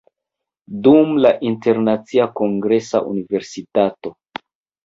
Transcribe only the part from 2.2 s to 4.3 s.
Kongresa Universitato.